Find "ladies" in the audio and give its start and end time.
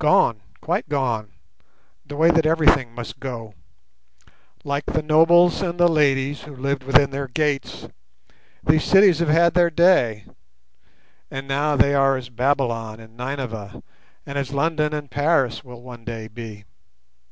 5.86-6.40